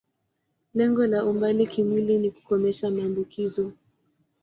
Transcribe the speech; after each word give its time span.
Lengo 0.73 1.05
la 1.07 1.25
umbali 1.25 1.67
kimwili 1.67 2.17
ni 2.17 2.31
kukomesha 2.31 2.89
maambukizo. 2.91 3.71